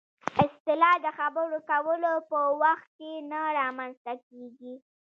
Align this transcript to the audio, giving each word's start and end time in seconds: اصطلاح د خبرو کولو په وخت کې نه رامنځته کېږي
اصطلاح 0.43 0.95
د 1.05 1.07
خبرو 1.17 1.57
کولو 1.69 2.11
په 2.29 2.39
وخت 2.61 2.87
کې 2.97 3.11
نه 3.31 3.41
رامنځته 3.59 4.13
کېږي 4.27 4.73